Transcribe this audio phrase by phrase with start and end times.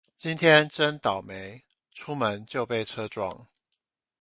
[0.17, 3.45] 今天真倒楣，出門就被車撞